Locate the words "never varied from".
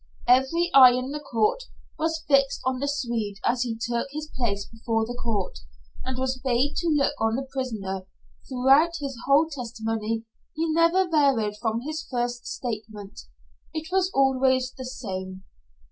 10.73-11.81